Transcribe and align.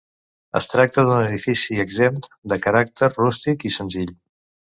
Es 0.59 0.67
tracta 0.69 1.03
d'un 1.09 1.19
edifici 1.25 1.77
exempt, 1.83 2.25
de 2.55 2.59
caràcter 2.65 3.11
rústic 3.13 3.69
i 3.71 3.75
senzill. 3.79 4.17